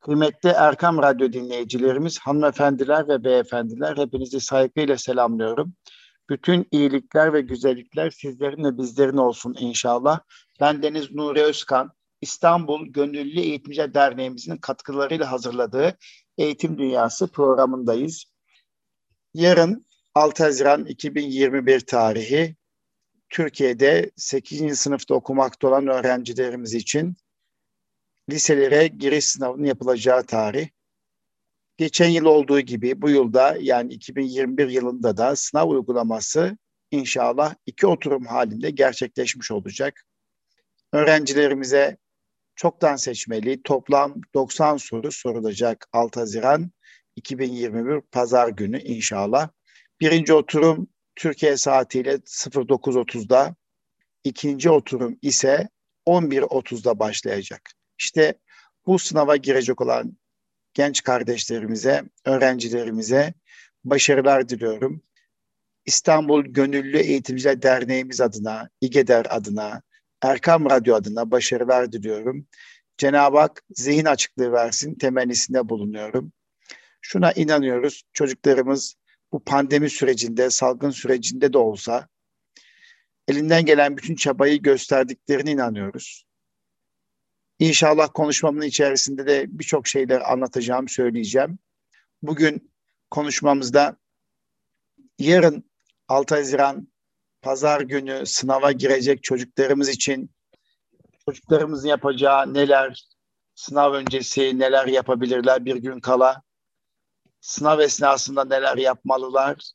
[0.00, 5.74] Kıymetli Erkam Radyo dinleyicilerimiz, hanımefendiler ve beyefendiler hepinizi saygıyla selamlıyorum.
[6.30, 10.20] Bütün iyilikler ve güzellikler sizlerin ve bizlerin olsun inşallah.
[10.60, 15.98] Ben Deniz Nuri Özkan, İstanbul Gönüllü Eğitimci Derneğimizin katkılarıyla hazırladığı
[16.38, 18.24] Eğitim Dünyası programındayız.
[19.34, 22.56] Yarın 6 Haziran 2021 tarihi
[23.30, 24.78] Türkiye'de 8.
[24.78, 27.16] sınıfta okumakta olan öğrencilerimiz için
[28.30, 30.68] liselere giriş sınavının yapılacağı tarih.
[31.76, 36.58] Geçen yıl olduğu gibi bu yılda yani 2021 yılında da sınav uygulaması
[36.90, 40.04] inşallah iki oturum halinde gerçekleşmiş olacak.
[40.92, 41.96] Öğrencilerimize
[42.54, 46.70] çoktan seçmeli toplam 90 soru sorulacak 6 Haziran
[47.16, 49.48] 2021 Pazar günü inşallah.
[50.00, 53.54] Birinci oturum Türkiye saatiyle 09.30'da,
[54.24, 55.68] ikinci oturum ise
[56.06, 57.79] 11.30'da başlayacak.
[58.00, 58.34] İşte
[58.86, 60.16] bu sınava girecek olan
[60.74, 63.34] genç kardeşlerimize, öğrencilerimize
[63.84, 65.02] başarılar diliyorum.
[65.86, 69.82] İstanbul Gönüllü Eğitimciler Derneğimiz adına, İGEDER adına,
[70.22, 72.46] Erkam Radyo adına başarılar diliyorum.
[72.98, 76.32] Cenab-ı Hak zihin açıklığı versin temennisinde bulunuyorum.
[77.00, 78.94] Şuna inanıyoruz, çocuklarımız
[79.32, 82.08] bu pandemi sürecinde, salgın sürecinde de olsa
[83.28, 86.29] elinden gelen bütün çabayı gösterdiklerine inanıyoruz.
[87.60, 91.58] İnşallah konuşmamın içerisinde de birçok şeyler anlatacağım, söyleyeceğim.
[92.22, 92.72] Bugün
[93.10, 93.96] konuşmamızda
[95.18, 95.70] yarın
[96.08, 96.88] 6 Haziran
[97.42, 100.30] pazar günü sınava girecek çocuklarımız için
[101.24, 103.08] çocuklarımızın yapacağı neler,
[103.54, 106.42] sınav öncesi neler yapabilirler bir gün kala,
[107.40, 109.72] sınav esnasında neler yapmalılar,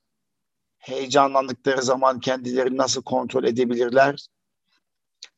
[0.77, 4.27] heyecanlandıkları zaman kendilerini nasıl kontrol edebilirler,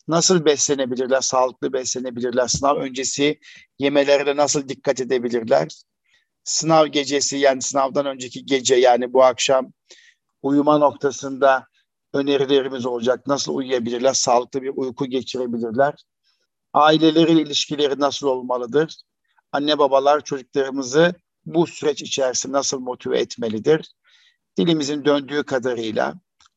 [0.08, 3.39] nasıl beslenebilirler, sağlıklı beslenebilirler, sınav öncesi
[3.80, 5.67] yemelerine nasıl dikkat edebilirler,
[6.44, 9.72] sınav gecesi yani sınavdan önceki gece yani bu akşam
[10.41, 11.67] uyuma noktasında
[12.13, 13.28] önerilerimiz olacak.
[13.28, 15.94] Nasıl uyuyabilirler, sağlıklı bir uyku geçirebilirler.
[16.74, 18.95] Aileleri ilişkileri nasıl olmalıdır?
[19.51, 23.91] Anne babalar çocuklarımızı bu süreç içerisinde nasıl motive etmelidir?
[24.57, 26.13] Dilimizin döndüğü kadarıyla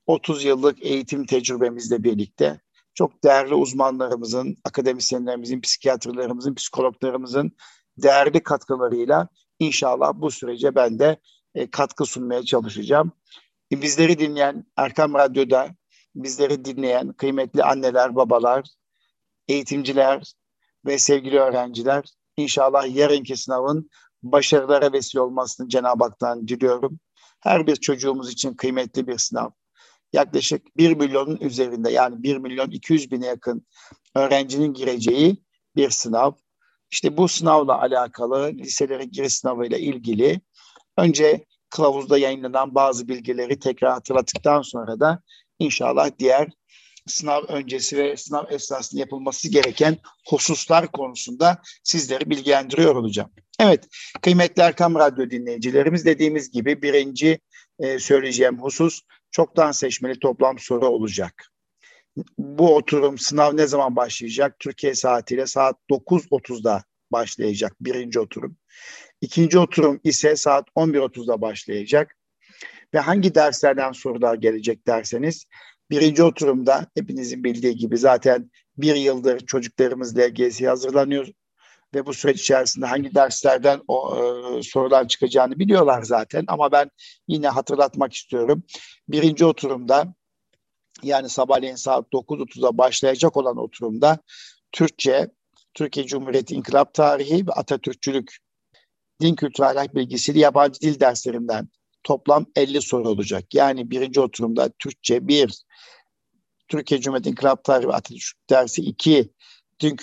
[0.07, 2.61] 30 yıllık eğitim tecrübemizle birlikte
[3.01, 7.53] çok değerli uzmanlarımızın, akademisyenlerimizin, psikiyatrlarımızın, psikologlarımızın
[7.99, 9.29] değerli katkılarıyla
[9.59, 11.21] inşallah bu sürece ben de
[11.55, 13.13] e, katkı sunmaya çalışacağım.
[13.73, 15.69] E, bizleri dinleyen Erkam Radyo'da
[16.15, 18.69] bizleri dinleyen kıymetli anneler, babalar,
[19.49, 20.33] eğitimciler
[20.87, 22.05] ve sevgili öğrenciler
[22.37, 23.91] inşallah yarınki sınavın
[24.23, 27.01] başarılara vesile olmasını Cenab-ı Hak'tan diliyorum.
[27.41, 29.51] Her bir çocuğumuz için kıymetli bir sınav
[30.13, 33.67] yaklaşık 1 milyonun üzerinde yani 1 milyon 200 bine yakın
[34.15, 35.37] öğrencinin gireceği
[35.77, 36.33] bir sınav.
[36.91, 40.41] İşte bu sınavla alakalı liselere giriş sınavıyla ilgili
[40.97, 45.23] önce kılavuzda yayınlanan bazı bilgileri tekrar hatırlattıktan sonra da
[45.59, 46.49] inşallah diğer
[47.07, 53.31] sınav öncesi ve sınav esnasında yapılması gereken hususlar konusunda sizleri bilgilendiriyor olacağım.
[53.61, 53.89] Evet,
[54.23, 57.41] kıymetli Erkam Radyo dinleyicilerimiz dediğimiz gibi birinci
[57.79, 59.01] e, söyleyeceğim husus
[59.31, 61.47] çoktan seçmeli toplam soru olacak.
[62.39, 64.57] Bu oturum sınav ne zaman başlayacak?
[64.59, 68.57] Türkiye saatiyle saat 9.30'da başlayacak birinci oturum.
[69.21, 72.17] İkinci oturum ise saat 11.30'da başlayacak.
[72.95, 75.47] Ve hangi derslerden sorular gelecek derseniz
[75.91, 81.27] birinci oturumda hepinizin bildiği gibi zaten bir yıldır çocuklarımız LGS'ye hazırlanıyor
[81.95, 86.91] ve bu süreç içerisinde hangi derslerden o e, sorular çıkacağını biliyorlar zaten ama ben
[87.29, 88.63] yine hatırlatmak istiyorum.
[89.09, 90.15] Birinci oturumda
[91.03, 94.19] yani sabahleyin saat 9.30'da başlayacak olan oturumda
[94.73, 95.31] Türkçe,
[95.75, 98.37] Türkiye Cumhuriyeti İnkılap Tarihi ve Atatürkçülük
[99.21, 101.69] din kültürü ahlak bilgisi yabancı dil derslerinden
[102.03, 103.55] toplam 50 soru olacak.
[103.55, 105.65] Yani birinci oturumda Türkçe 1,
[106.69, 109.31] Türkiye Cumhuriyeti İnkılap Tarihi ve Atatürk dersi 2,
[109.81, 109.97] din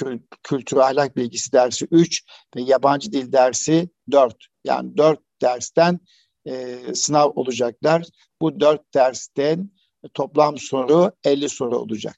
[0.43, 2.23] kültürü ahlak bilgisi dersi 3
[2.55, 4.35] ve yabancı dil dersi 4.
[4.63, 5.99] Yani 4 dersten
[6.45, 8.05] e, sınav olacaklar.
[8.41, 9.71] Bu 4 dersten
[10.13, 12.17] toplam soru 50 soru olacak.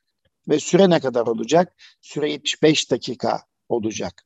[0.50, 1.76] Ve süre ne kadar olacak?
[2.02, 4.26] Süre 75 dakika olacak.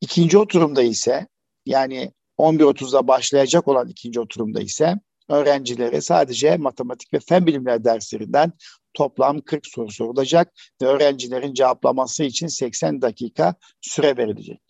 [0.00, 1.26] İkinci oturumda ise
[1.66, 4.94] yani 11.30'da başlayacak olan ikinci oturumda ise
[5.28, 8.52] öğrencilere sadece matematik ve fen bilimleri derslerinden
[8.94, 10.52] toplam 40 soru sorulacak
[10.82, 14.60] ve öğrencilerin cevaplaması için 80 dakika süre verilecek.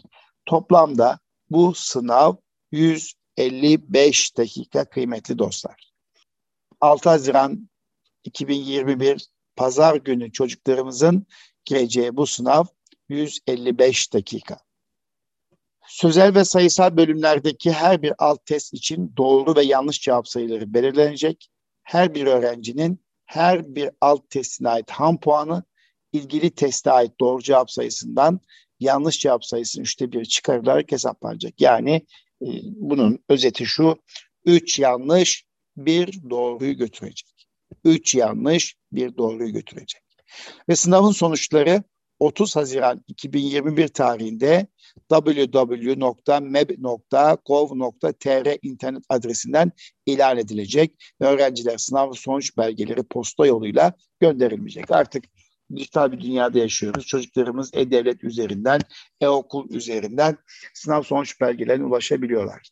[0.46, 1.18] Toplamda
[1.50, 2.34] bu sınav
[2.72, 5.92] 155 dakika kıymetli dostlar.
[6.80, 7.68] 6 Haziran
[8.24, 9.26] 2021
[9.56, 11.26] Pazar günü çocuklarımızın
[11.64, 12.64] gireceği bu sınav
[13.08, 14.65] 155 dakika.
[15.88, 21.48] Sözel ve sayısal bölümlerdeki her bir alt test için doğru ve yanlış cevap sayıları belirlenecek.
[21.82, 25.62] Her bir öğrencinin her bir alt testine ait ham puanı
[26.12, 28.40] ilgili teste ait doğru cevap sayısından
[28.80, 31.60] yanlış cevap sayısının üçte bir çıkarılarak hesaplanacak.
[31.60, 31.94] Yani
[32.42, 33.96] e, bunun özeti şu,
[34.44, 35.44] üç yanlış
[35.76, 37.48] bir doğruyu götürecek.
[37.84, 40.02] Üç yanlış bir doğruyu götürecek.
[40.68, 41.82] Ve sınavın sonuçları
[42.18, 44.66] 30 Haziran 2021 tarihinde
[45.10, 46.58] www.meb.gov.tr
[48.62, 49.72] internet adresinden
[50.06, 54.90] ilan edilecek ve öğrenciler sınav sonuç belgeleri posta yoluyla gönderilmeyecek.
[54.90, 55.24] Artık
[55.76, 57.06] dijital bir dünyada yaşıyoruz.
[57.06, 58.80] Çocuklarımız e-devlet üzerinden,
[59.20, 60.36] e-okul üzerinden
[60.74, 62.70] sınav sonuç belgelerine ulaşabiliyorlar.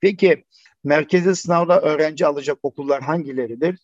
[0.00, 0.44] Peki
[0.84, 3.78] merkezi sınavda öğrenci alacak okullar hangileridir?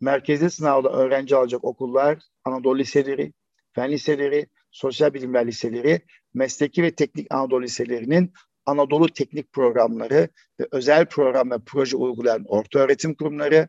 [0.00, 3.32] Merkezi sınavda öğrenci alacak okullar Anadolu Liseleri,
[3.72, 6.00] fen liseleri, sosyal bilimler liseleri,
[6.36, 8.32] mesleki ve teknik Anadolu liselerinin
[8.66, 10.28] Anadolu teknik programları
[10.60, 13.68] ve özel program ve proje uygulayan orta öğretim kurumları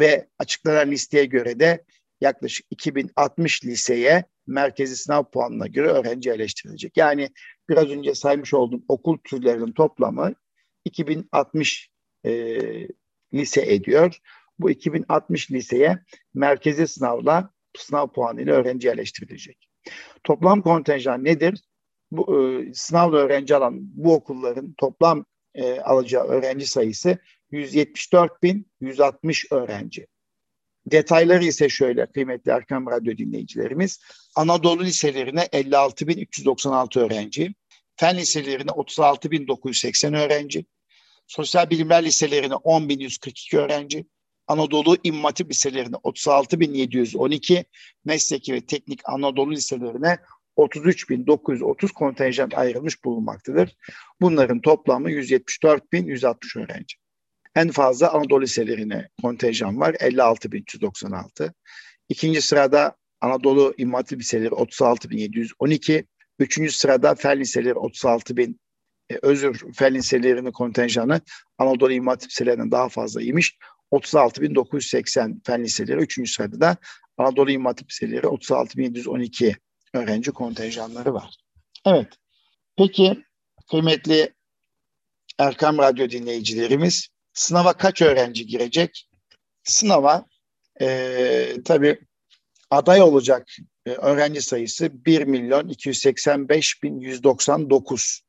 [0.00, 1.84] ve açıklanan listeye göre de
[2.20, 6.96] yaklaşık 2060 liseye merkezi sınav puanına göre öğrenci yerleştirilecek.
[6.96, 7.30] Yani
[7.68, 10.34] biraz önce saymış olduğum okul türlerinin toplamı
[10.84, 11.90] 2060
[12.24, 12.58] e,
[13.34, 14.18] lise ediyor.
[14.58, 15.98] Bu 2060 liseye
[16.34, 19.68] merkezi sınavla sınav puanıyla öğrenci yerleştirilecek.
[20.24, 21.60] Toplam kontenjan nedir?
[22.16, 25.24] Bu e, sınavla öğrenci alan bu okulların toplam
[25.54, 27.18] e, alacağı öğrenci sayısı
[27.52, 30.06] 174.160 öğrenci.
[30.86, 34.00] Detayları ise şöyle kıymetli Erkam Radyo dinleyicilerimiz.
[34.36, 37.54] Anadolu liselerine 56.396 öğrenci,
[37.96, 40.64] fen liselerine 36.980 öğrenci,
[41.26, 44.06] sosyal bilimler liselerine 10.142 öğrenci,
[44.46, 47.64] Anadolu İmam Hatip liselerine 36.712,
[48.04, 50.18] mesleki ve teknik Anadolu liselerine
[50.56, 53.76] 33.930 kontenjan ayrılmış bulunmaktadır.
[54.20, 56.96] Bunların toplamı 174.160 öğrenci.
[57.54, 61.52] En fazla Anadolu liselerine kontenjan var 56.396.
[62.08, 66.04] İkinci sırada Anadolu İmam Hatip liseleri 36.712.
[66.38, 68.54] Üçüncü sırada Fen liseleri 36.000
[69.10, 71.20] e, özür fen liselerinin kontenjanı
[71.58, 73.58] Anadolu İmam Hatip liselerinden daha fazlaymış.
[73.92, 76.00] 36.980 fen liseleri.
[76.00, 76.76] Üçüncü sırada da
[77.18, 79.56] Anadolu İmam Hatip liseleri 36.712
[79.94, 81.36] öğrenci kontenjanları var.
[81.86, 82.08] Evet.
[82.76, 83.24] Peki
[83.70, 84.34] kıymetli
[85.38, 89.08] Erkam Radyo dinleyicilerimiz sınava kaç öğrenci girecek?
[89.64, 90.26] Sınava
[90.80, 91.98] e, tabii
[92.70, 93.48] aday olacak
[93.86, 98.20] e, öğrenci sayısı 1 milyon 285 bin 199.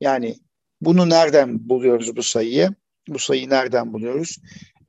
[0.00, 0.36] Yani
[0.80, 2.68] bunu nereden buluyoruz bu sayıyı?
[3.08, 4.36] Bu sayıyı nereden buluyoruz?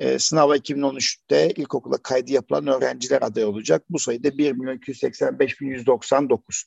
[0.01, 3.83] E, sınava 2013'te ilkokula kaydı yapılan öğrenciler aday olacak.
[3.89, 6.63] Bu sayıda 1 milyon 285 bin 199.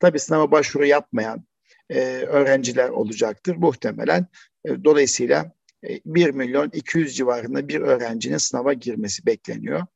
[0.00, 1.44] Tabii sınava başvuru yapmayan
[1.90, 4.26] e, öğrenciler olacaktır muhtemelen.
[4.64, 5.52] E, dolayısıyla
[5.88, 9.86] e, 1 milyon 200 civarında bir öğrencinin sınava girmesi bekleniyor.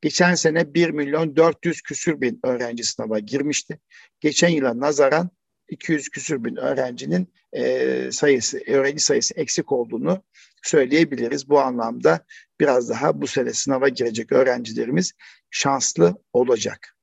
[0.00, 3.78] Geçen sene 1 milyon 400 küsür bin öğrenci sınava girmişti.
[4.20, 5.30] Geçen yıla nazaran
[5.68, 10.22] 200 küsür bin öğrencinin e, sayısı, öğrenci sayısı eksik olduğunu
[10.64, 11.48] söyleyebiliriz.
[11.48, 12.24] Bu anlamda
[12.60, 15.12] biraz daha bu sene sınava girecek öğrencilerimiz
[15.50, 16.96] şanslı olacak.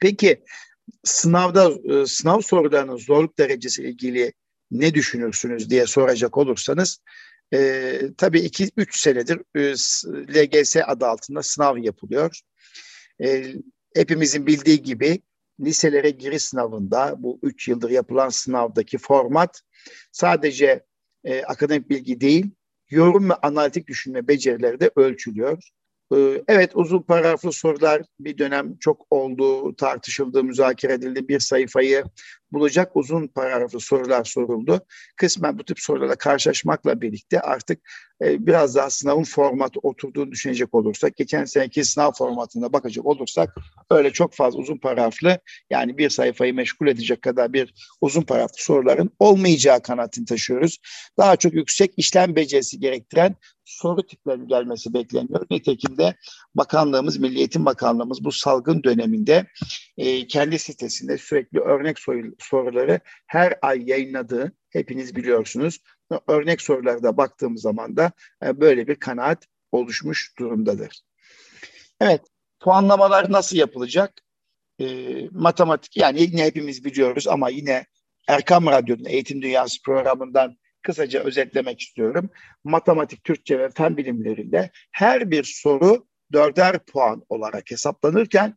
[0.00, 0.44] Peki
[1.04, 4.32] sınavda e, sınav sorularının zorluk derecesi ilgili
[4.70, 6.98] ne düşünürsünüz diye soracak olursanız
[7.54, 9.72] e, tabii 2-3 senedir e,
[10.34, 12.40] LGS adı altında sınav yapılıyor.
[13.22, 13.54] E,
[13.96, 15.22] hepimizin bildiği gibi
[15.60, 19.60] liselere giriş sınavında bu 3 yıldır yapılan sınavdaki format
[20.12, 20.84] sadece
[21.24, 22.50] e, akademik bilgi değil,
[22.92, 25.62] yorum ve analitik düşünme becerileri de ölçülüyor.
[26.14, 31.28] Ee, evet uzun paragraflı sorular bir dönem çok oldu, tartışıldı, müzakere edildi.
[31.28, 32.04] Bir sayfayı
[32.52, 34.80] bulacak uzun paragraflı sorular soruldu.
[35.16, 37.80] Kısmen bu tip sorularla karşılaşmakla birlikte artık
[38.22, 43.54] e, biraz daha sınavın formatı oturduğunu düşünecek olursak, geçen seneki sınav formatına bakacak olursak
[43.90, 45.38] öyle çok fazla uzun paragraflı
[45.70, 50.78] yani bir sayfayı meşgul edecek kadar bir uzun paragraflı soruların olmayacağı kanaatini taşıyoruz.
[51.18, 55.46] Daha çok yüksek işlem becerisi gerektiren soru tiplerinin gelmesi bekleniyor.
[55.50, 56.14] Nitekim de
[56.54, 59.46] bakanlığımız, Milli Eğitim Bakanlığımız bu salgın döneminde
[59.96, 61.98] e, kendi sitesinde sürekli örnek
[62.42, 65.80] soruları her ay yayınladığı hepiniz biliyorsunuz.
[66.28, 68.12] Örnek sorularda baktığımız zaman da
[68.44, 71.00] e, böyle bir kanaat oluşmuş durumdadır.
[72.00, 72.20] Evet,
[72.60, 74.22] puanlamalar nasıl yapılacak?
[74.80, 74.86] E,
[75.30, 77.86] matematik yani yine hepimiz biliyoruz ama yine
[78.28, 82.30] Erkam Radyo'nun Eğitim Dünyası programından kısaca özetlemek istiyorum.
[82.64, 88.56] Matematik, Türkçe ve fen bilimlerinde her bir soru dörder puan olarak hesaplanırken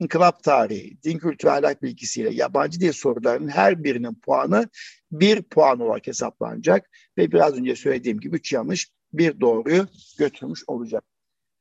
[0.00, 4.68] inkılap tarihi, din kültürü ahlak bilgisiyle yabancı dil sorularının her birinin puanı
[5.12, 9.86] bir puan olarak hesaplanacak ve biraz önce söylediğim gibi üç yanlış bir doğruyu
[10.18, 11.04] götürmüş olacak.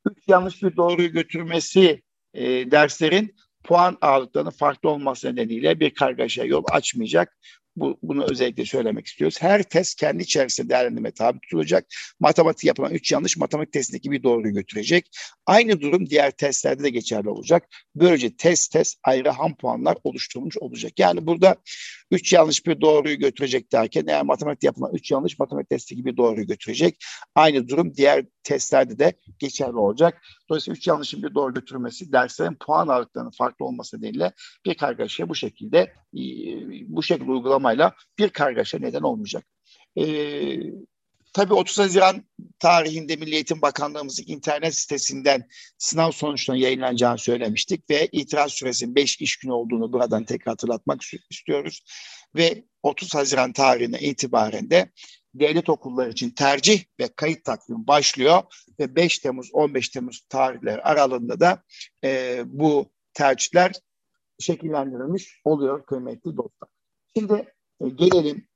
[0.06, 2.02] Üç yanlış bir doğruyu götürmesi
[2.34, 7.38] e, derslerin puan ağırlıklarının farklı olması nedeniyle bir kargaşa yol açmayacak.
[7.76, 9.42] Bu, bunu özellikle söylemek istiyoruz.
[9.42, 11.86] Her test kendi içerisinde değerlendirme tabi tutulacak.
[12.20, 15.10] Matematik yapılan üç yanlış matematik testindeki bir doğruyu götürecek.
[15.46, 17.68] Aynı durum diğer testlerde de geçerli olacak.
[17.96, 21.00] Böylece test test ayrı ham puanlar oluşturulmuş olacak.
[21.00, 21.56] Yani burada
[22.12, 26.48] üç yanlış bir doğruyu götürecek derken eğer matematik yapılan üç yanlış matematik testi gibi doğruyu
[26.48, 26.98] götürecek.
[27.36, 30.22] Aynı durum diğer testlerde de geçerli olacak.
[30.50, 34.34] Dolayısıyla üç yanlışın bir doğru götürmesi derslerin puan ağırlıklarının farklı olması nedeniyle
[34.66, 35.80] bir kargaşaya bu şekilde
[36.14, 36.22] e,
[36.88, 39.46] bu şekilde uygulamayla bir kargaşa neden olmayacak.
[39.98, 40.60] Ee,
[41.34, 42.24] tabii 30 Haziran
[42.60, 45.48] tarihinde Milli Eğitim Bakanlığımızın internet sitesinden
[45.78, 51.84] sınav sonuçlarının yayınlanacağını söylemiştik ve itiraz süresinin 5 iş günü olduğunu buradan tekrar hatırlatmak istiyoruz.
[52.36, 54.92] Ve 30 Haziran tarihine itibaren de
[55.40, 58.44] devlet okulları için tercih ve kayıt takvimi başlıyor
[58.80, 61.64] ve 5 Temmuz 15 Temmuz tarihleri aralığında da
[62.04, 63.72] e, bu tercihler
[64.40, 66.70] şekillendirilmiş oluyor kıymetli dostlar.
[67.18, 68.48] Şimdi e, gelelim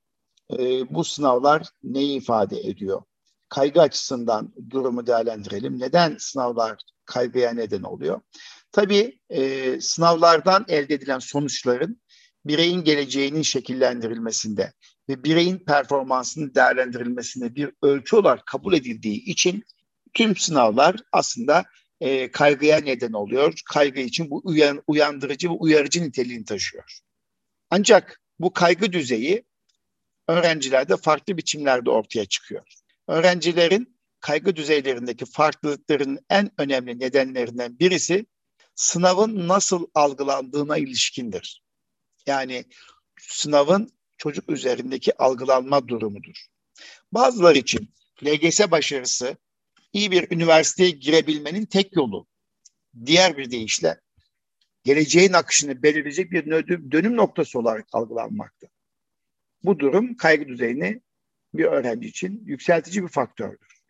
[0.51, 3.01] e, bu sınavlar neyi ifade ediyor?
[3.49, 5.79] Kaygı açısından durumu değerlendirelim.
[5.79, 8.21] Neden sınavlar kaygıya neden oluyor?
[8.71, 12.01] Tabii e, sınavlardan elde edilen sonuçların
[12.45, 14.73] bireyin geleceğinin şekillendirilmesinde
[15.09, 19.63] ve bireyin performansının değerlendirilmesinde bir ölçü olarak kabul edildiği için
[20.13, 21.65] tüm sınavlar aslında
[22.01, 23.53] e, kaygıya neden oluyor.
[23.65, 26.99] Kaygı için bu uyan, uyandırıcı ve uyarıcı niteliğini taşıyor.
[27.69, 29.45] Ancak bu kaygı düzeyi
[30.27, 32.63] öğrencilerde farklı biçimlerde ortaya çıkıyor.
[33.07, 38.25] Öğrencilerin kaygı düzeylerindeki farklılıkların en önemli nedenlerinden birisi
[38.75, 41.63] sınavın nasıl algılandığına ilişkindir.
[42.27, 42.65] Yani
[43.19, 46.45] sınavın çocuk üzerindeki algılanma durumudur.
[47.11, 49.37] Bazıları için LGS başarısı
[49.93, 52.27] iyi bir üniversiteye girebilmenin tek yolu.
[53.05, 54.01] Diğer bir deyişle
[54.83, 56.45] geleceğin akışını belirleyecek bir
[56.91, 58.67] dönüm noktası olarak algılanmakta.
[59.63, 61.01] Bu durum kaygı düzeyini
[61.53, 63.81] bir öğrenci için yükseltici bir faktördür.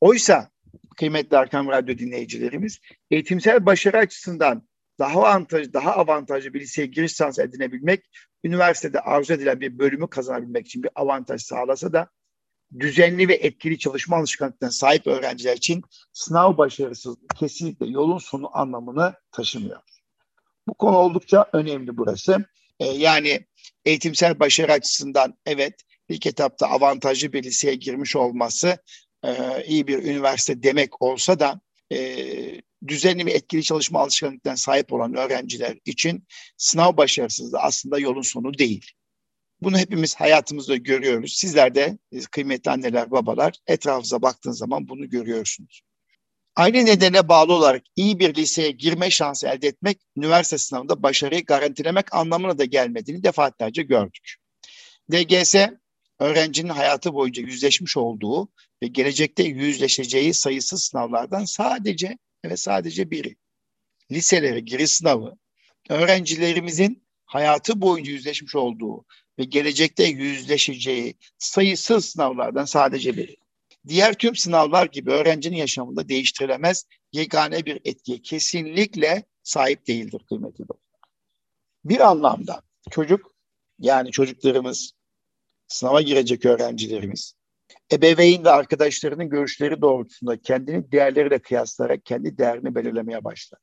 [0.00, 0.50] Oysa
[0.96, 7.42] kıymetli Arkam Radyo dinleyicilerimiz eğitimsel başarı açısından daha avantajlı, daha avantajlı bir liseye giriş şansı
[7.42, 8.10] edinebilmek,
[8.44, 12.08] üniversitede arzu edilen bir bölümü kazanabilmek için bir avantaj sağlasa da
[12.78, 15.82] düzenli ve etkili çalışma alışkanlıklarına sahip öğrenciler için
[16.12, 19.80] sınav başarısızlığı kesinlikle yolun sonu anlamını taşımıyor.
[20.68, 22.44] Bu konu oldukça önemli burası.
[22.80, 23.46] Ee, yani
[23.84, 25.74] eğitimsel başarı açısından evet
[26.08, 28.78] ilk etapta avantajlı bir liseye girmiş olması
[29.24, 31.60] e, iyi bir üniversite demek olsa da
[31.90, 31.98] e,
[32.88, 36.26] düzenli ve etkili çalışma alışkanlıklarına sahip olan öğrenciler için
[36.56, 38.90] sınav başarısızlığı aslında yolun sonu değil.
[39.60, 41.32] Bunu hepimiz hayatımızda görüyoruz.
[41.32, 45.82] Sizler de e, kıymetli anneler, babalar etrafınıza baktığınız zaman bunu görüyorsunuz.
[46.56, 52.14] Aynı nedene bağlı olarak iyi bir liseye girme şansı elde etmek, üniversite sınavında başarıyı garantilemek
[52.14, 54.34] anlamına da gelmediğini defaatlerce gördük.
[55.12, 55.54] DGS,
[56.18, 58.48] öğrencinin hayatı boyunca yüzleşmiş olduğu
[58.82, 62.18] ve gelecekte yüzleşeceği sayısız sınavlardan sadece
[62.50, 63.36] ve sadece biri.
[64.10, 65.36] Liselere giriş sınavı,
[65.90, 69.04] öğrencilerimizin hayatı boyunca yüzleşmiş olduğu
[69.38, 73.36] ve gelecekte yüzleşeceği sayısız sınavlardan sadece biri.
[73.88, 81.00] Diğer tüm sınavlar gibi öğrencinin yaşamında değiştirilemez yegane bir etkiye kesinlikle sahip değildir kıymetli dostlar.
[81.84, 83.34] Bir anlamda çocuk
[83.78, 84.92] yani çocuklarımız,
[85.68, 87.34] sınava girecek öğrencilerimiz,
[87.92, 93.60] ebeveyn ve arkadaşlarının görüşleri doğrultusunda kendini değerleriyle kıyaslayarak kendi değerini belirlemeye başlar.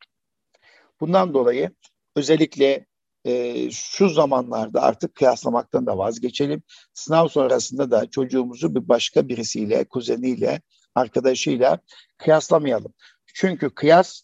[0.99, 1.71] Bundan dolayı
[2.15, 2.85] özellikle
[3.25, 6.63] e, şu zamanlarda artık kıyaslamaktan da vazgeçelim.
[6.93, 10.61] Sınav sonrasında da çocuğumuzu bir başka birisiyle, kuzeniyle,
[10.95, 11.79] arkadaşıyla
[12.17, 12.93] kıyaslamayalım.
[13.33, 14.21] Çünkü kıyas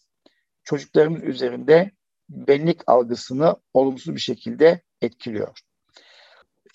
[0.64, 1.90] çocuklarımız üzerinde
[2.28, 5.58] benlik algısını olumsuz bir şekilde etkiliyor.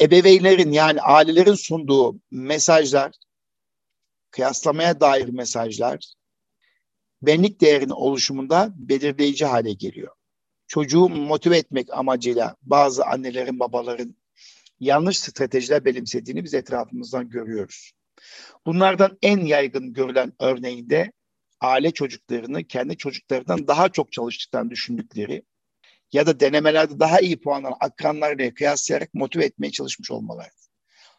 [0.01, 3.11] Ebeveynlerin yani ailelerin sunduğu mesajlar,
[4.31, 6.13] kıyaslamaya dair mesajlar
[7.21, 10.15] benlik değerinin oluşumunda belirleyici hale geliyor
[10.73, 14.15] çocuğu motive etmek amacıyla bazı annelerin, babaların
[14.79, 17.91] yanlış stratejiler benimsediğini biz etrafımızdan görüyoruz.
[18.65, 21.11] Bunlardan en yaygın görülen örneğinde
[21.61, 25.43] aile çocuklarını kendi çocuklarından daha çok çalıştıktan düşündükleri
[26.13, 30.49] ya da denemelerde daha iyi puanlar akranlarla kıyaslayarak motive etmeye çalışmış olmaları.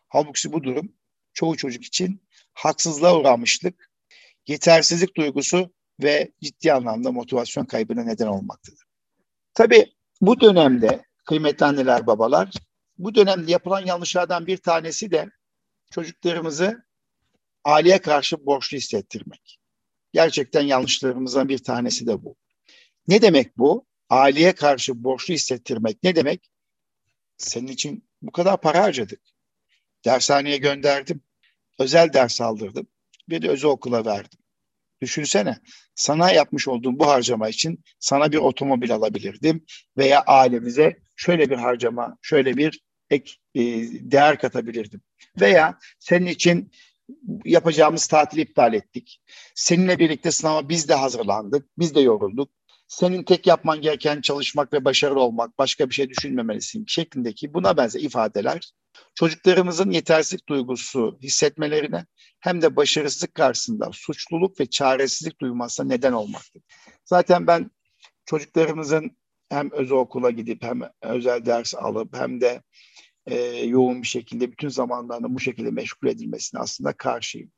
[0.09, 0.93] Halbuki bu durum
[1.33, 2.23] çoğu çocuk için
[2.53, 3.91] haksızlığa uğramışlık,
[4.47, 8.85] yetersizlik duygusu ve ciddi anlamda motivasyon kaybına neden olmaktadır.
[9.55, 12.51] Tabii bu dönemde kıymetli anneler babalar
[12.99, 15.27] bu dönemde yapılan yanlışlardan bir tanesi de
[15.91, 16.85] çocuklarımızı
[17.65, 19.59] aileye karşı borçlu hissettirmek.
[20.13, 22.37] Gerçekten yanlışlarımızdan bir tanesi de bu.
[23.09, 23.87] Ne demek bu?
[24.11, 26.51] Aileye karşı borçlu hissettirmek ne demek?
[27.37, 29.21] Senin için bu kadar para harcadık.
[30.05, 31.21] Dershaneye gönderdim.
[31.79, 32.87] Özel ders aldırdım.
[33.29, 34.39] Bir de özel okula verdim.
[35.03, 35.59] Düşünsene
[35.95, 39.65] sana yapmış olduğum bu harcama için sana bir otomobil alabilirdim
[39.97, 42.81] veya ailemize şöyle bir harcama, şöyle bir
[43.11, 43.61] ek e,
[44.11, 45.01] değer katabilirdim.
[45.41, 46.71] Veya senin için
[47.45, 49.23] yapacağımız tatili iptal ettik.
[49.55, 52.51] Seninle birlikte sınava biz de hazırlandık, biz de yorulduk.
[52.89, 58.01] Senin tek yapman gereken çalışmak ve başarılı olmak, başka bir şey düşünmemelisin şeklindeki buna benzer
[58.01, 58.73] ifadeler
[59.15, 62.07] çocuklarımızın yetersizlik duygusu hissetmelerine
[62.41, 66.63] hem de başarısızlık karşısında suçluluk ve çaresizlik duymasına neden olmaktadır.
[67.05, 67.71] Zaten ben
[68.27, 69.17] çocuklarımızın
[69.49, 72.63] hem özel okula gidip hem özel ders alıp hem de
[73.27, 73.37] e,
[73.67, 77.51] yoğun bir şekilde bütün zamanlarını bu şekilde meşgul edilmesine aslında karşıyım.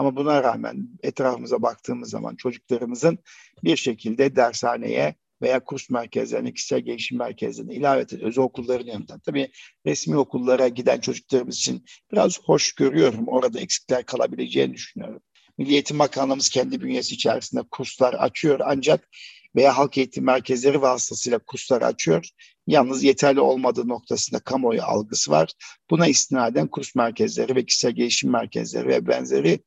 [0.00, 3.18] Ama buna rağmen etrafımıza baktığımız zaman çocuklarımızın
[3.64, 9.18] bir şekilde dershaneye veya kurs merkezlerine, kişisel gelişim merkezlerine ilave eden özel okulların yanında.
[9.18, 9.50] Tabii
[9.86, 13.28] resmi okullara giden çocuklarımız için biraz hoş görüyorum.
[13.28, 15.22] Orada eksikler kalabileceğini düşünüyorum.
[15.58, 19.08] Milli Eğitim Bakanlığımız kendi bünyesi içerisinde kurslar açıyor ancak
[19.56, 22.28] veya halk eğitim merkezleri vasıtasıyla kurslar açıyor.
[22.66, 25.52] Yalnız yeterli olmadığı noktasında kamuoyu algısı var.
[25.90, 29.60] Buna istinaden kurs merkezleri ve kişisel gelişim merkezleri ve benzeri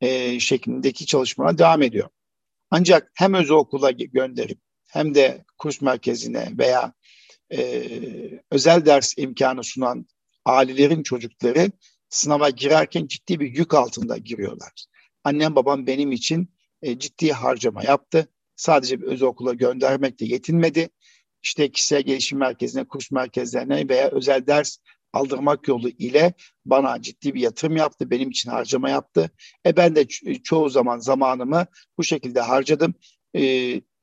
[0.00, 2.08] e, şeklindeki çalışmalar devam ediyor.
[2.70, 6.92] Ancak hem özel okula gönderip hem de kurs merkezine veya
[7.52, 7.88] e,
[8.50, 10.06] özel ders imkanı sunan
[10.44, 11.70] ailelerin çocukları
[12.08, 14.84] sınava girerken ciddi bir yük altında giriyorlar.
[15.24, 18.28] Annem babam benim için e, ciddi harcama yaptı.
[18.58, 20.88] Sadece bir özel okula göndermekle yetinmedi.
[21.42, 24.78] İşte kişisel gelişim merkezine, kurs merkezlerine veya özel ders
[25.12, 26.32] aldırmak yolu ile
[26.64, 28.10] bana ciddi bir yatırım yaptı.
[28.10, 29.30] Benim için harcama yaptı.
[29.66, 31.66] E ben de ço- çoğu zaman zamanımı
[31.98, 32.94] bu şekilde harcadım.
[33.36, 33.40] E,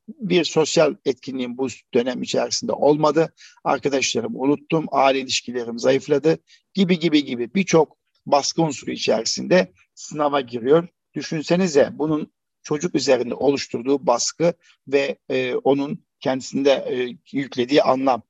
[0.08, 3.34] bir sosyal etkinliğim bu dönem içerisinde olmadı.
[3.64, 6.38] Arkadaşlarımı unuttum, aile ilişkilerim zayıfladı
[6.74, 10.88] gibi gibi gibi birçok baskı unsuru içerisinde sınava giriyor.
[11.14, 12.35] Düşünsenize bunun
[12.66, 14.54] çocuk üzerinde oluşturduğu baskı
[14.88, 18.22] ve e, onun kendisinde e, yüklediği anlam.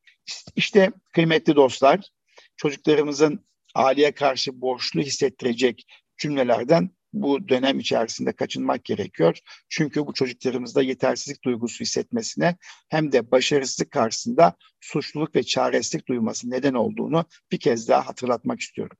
[0.55, 2.09] İşte kıymetli dostlar,
[2.57, 3.45] çocuklarımızın
[3.75, 9.39] aileye karşı borçlu hissettirecek cümlelerden bu dönem içerisinde kaçınmak gerekiyor.
[9.69, 12.55] Çünkü bu çocuklarımızda yetersizlik duygusu hissetmesine
[12.89, 18.97] hem de başarısızlık karşısında suçluluk ve çaresizlik duyması neden olduğunu bir kez daha hatırlatmak istiyorum.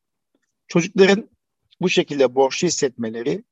[0.68, 1.30] Çocukların
[1.82, 3.44] bu şekilde borçlu hissetmeleri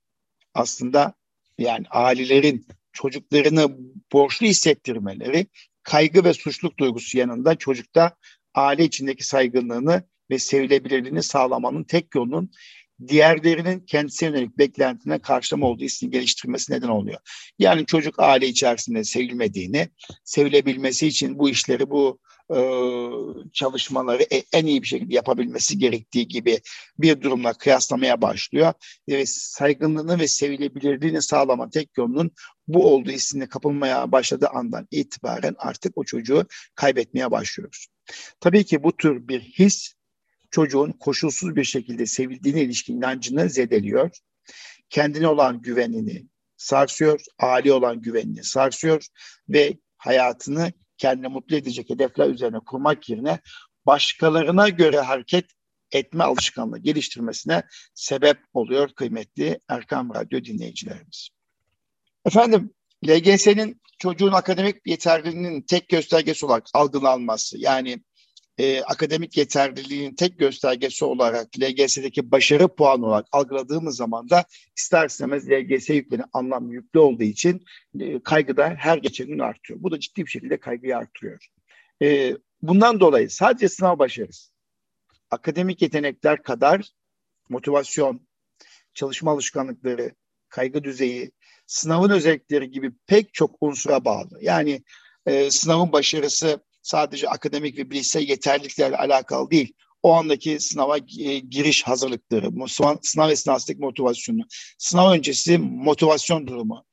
[0.54, 1.14] aslında
[1.58, 3.78] yani ailelerin çocuklarını
[4.14, 5.48] borçlu hissettirmeleri
[5.84, 8.16] kaygı ve suçluluk duygusu yanında çocukta
[8.54, 12.52] aile içindeki saygınlığını ve sevilebilirliğini sağlamanın tek yolunun
[13.08, 17.20] diğerlerinin kendisine yönelik beklentine karşılama olduğu hissini geliştirmesi neden oluyor.
[17.60, 19.90] Yani çocuk aile içerisinde sevilmediğini,
[20.24, 22.20] sevilebilmesi için bu işleri, bu
[23.54, 26.60] çalışmaları e, en iyi bir şekilde yapabilmesi gerektiği gibi
[27.00, 28.74] bir durumla kıyaslamaya başlıyor.
[29.10, 32.32] Ve saygınlığını ve sevilebilirliğini sağlama tek yolunun
[32.68, 37.88] bu olduğu hissine kapılmaya başladığı andan itibaren artık o çocuğu kaybetmeye başlıyoruz.
[38.40, 39.94] Tabii ki bu tür bir his
[40.52, 44.10] çocuğun koşulsuz bir şekilde sevildiğine ilişkin inancını zedeliyor.
[44.90, 46.26] Kendine olan güvenini
[46.58, 49.06] sarsıyor, aile olan güvenini sarsıyor
[49.50, 53.40] ve hayatını kendine mutlu edecek hedefler üzerine kurmak yerine
[53.86, 55.46] başkalarına göre hareket
[55.92, 57.64] etme alışkanlığı geliştirmesine
[57.94, 61.30] sebep oluyor kıymetli Erkam Radyo dinleyicilerimiz.
[62.26, 62.74] Efendim
[63.08, 68.04] LGS'nin çocuğun akademik yeterliliğinin tek göstergesi olarak algılanması yani
[68.58, 74.46] e, akademik yeterliliğin tek göstergesi olarak LGS'deki başarı puanı olarak algıladığımız zaman da
[74.78, 77.66] ister istemez LGS yükleri anlam yüklü olduğu için
[78.00, 79.80] e, kaygı da her geçen gün artıyor.
[79.84, 81.48] Bu da ciddi bir şekilde kaygıyı artırıyor.
[82.02, 84.52] E, bundan dolayı sadece sınav başarısı,
[85.32, 86.90] akademik yetenekler kadar
[87.50, 88.28] motivasyon,
[88.94, 90.12] çalışma alışkanlıkları,
[90.50, 91.32] kaygı düzeyi,
[91.68, 94.40] sınavın özellikleri gibi pek çok unsura bağlı.
[94.42, 94.84] Yani
[95.26, 99.74] e, sınavın başarısı sadece akademik ve bilişsel yeterliliklerle alakalı değil.
[100.04, 102.50] O andaki sınava e, giriş hazırlıkları,
[103.02, 104.42] sınav esnasındaki motivasyonu,
[104.78, 106.86] sınav öncesi motivasyon durumu,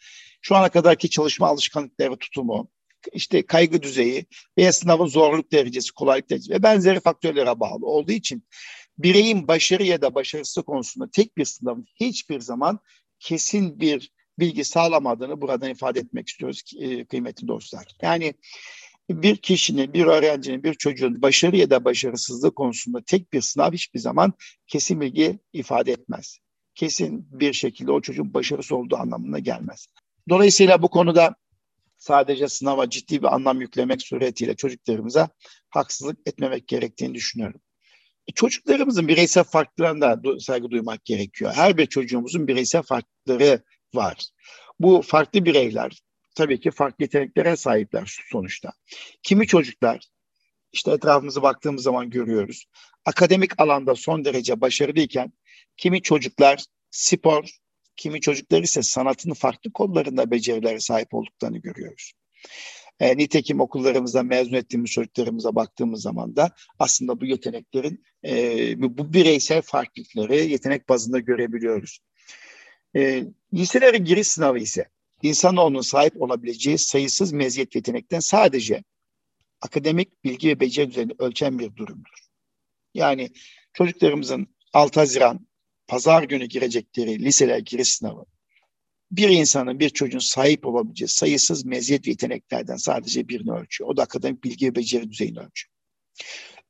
[0.43, 2.71] şu ana kadarki çalışma alışkanlıkları tutumu,
[3.13, 4.27] işte kaygı düzeyi
[4.59, 8.45] veya sınavın zorluk derecesi, kolaylık derecesi ve benzeri faktörlere bağlı olduğu için
[8.99, 12.79] bireyin başarı ya da başarısı konusunda tek bir sınavın hiçbir zaman
[13.19, 17.87] kesin bir bilgi sağlamadığını buradan ifade etmek istiyoruz e, kıymetli dostlar.
[18.03, 18.35] Yani
[19.11, 24.01] bir kişinin, bir öğrencinin, bir çocuğun başarı ya da başarısızlığı konusunda tek bir sınav hiçbir
[24.01, 24.33] zaman
[24.67, 26.39] kesin bilgi ifade etmez.
[26.75, 29.87] Kesin bir şekilde o çocuğun başarısı olduğu anlamına gelmez.
[30.29, 31.35] Dolayısıyla bu konuda
[31.99, 35.29] sadece sınava ciddi bir anlam yüklemek suretiyle çocuklarımıza
[35.71, 37.61] haksızlık etmemek gerektiğini düşünüyorum.
[38.29, 41.53] E, çocuklarımızın bireysel farklarına da saygı duymak gerekiyor.
[41.55, 43.63] Her bir çocuğumuzun bireysel farkları
[43.95, 44.29] var.
[44.81, 46.01] Bu farklı bireyler
[46.35, 48.73] tabii ki farklı yeteneklere sahipler sonuçta.
[49.23, 50.01] Kimi çocuklar
[50.73, 52.65] işte etrafımıza baktığımız zaman görüyoruz.
[53.05, 55.33] Akademik alanda son derece başarılıyken
[55.77, 57.51] kimi çocuklar spor,
[57.97, 62.13] kimi çocuklar ise sanatın farklı kollarında becerilere sahip olduklarını görüyoruz.
[63.01, 69.63] E, nitekim okullarımızda mezun ettiğimiz çocuklarımıza baktığımız zaman da aslında bu yeteneklerin e, bu bireysel
[69.63, 72.01] farklılıkları yetenek bazında görebiliyoruz.
[72.97, 74.89] E, liselere giriş sınavı ise
[75.23, 78.85] insanoğlunun sahip olabileceği sayısız meziyet yetenekten sadece
[79.61, 82.29] akademik bilgi ve beceri düzeyini ölçen bir durumdur.
[82.95, 83.31] Yani
[83.73, 85.47] çocuklarımızın 6 Haziran
[85.87, 88.25] pazar günü girecekleri liseler giriş sınavı
[89.11, 93.91] bir insanın, bir çocuğun sahip olabileceği sayısız meziyet ve yeteneklerden sadece birini ölçüyor.
[93.91, 95.73] O da akademik bilgi ve beceri düzeyini ölçüyor.